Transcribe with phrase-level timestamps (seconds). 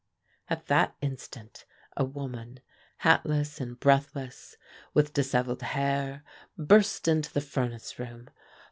[0.47, 1.63] At that instant
[1.95, 2.61] a woman,
[3.03, 4.57] hatless and breathless,
[4.95, 6.23] with disheveled hair,
[6.57, 8.31] burst into the furnace room.